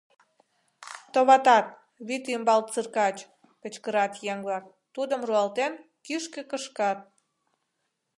[1.13, 1.65] Товатат,
[2.07, 3.17] вӱд ӱмбал цыркач!—
[3.61, 5.73] кычкырат еҥ-влак, тудым руалтен,
[6.05, 6.99] кӱшкӧ кышкат.